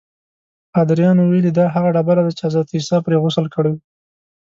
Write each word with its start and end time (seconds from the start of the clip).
پادریانو 0.71 1.23
ویلي 1.27 1.51
دا 1.59 1.65
هغه 1.75 1.89
ډبره 1.95 2.21
ده 2.25 2.31
چې 2.37 2.43
حضرت 2.47 2.67
عیسی 2.75 2.97
پرې 3.05 3.17
غسل 3.23 3.45
کړی 3.55 3.71
و. 3.73 3.77